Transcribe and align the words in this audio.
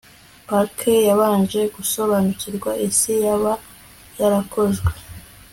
parker 0.47 0.99
yabanje 1.09 1.61
gusobanukirwa 1.75 2.71
isi 2.87 3.13
yaba 3.25 3.51
yarakozwe 4.19 4.91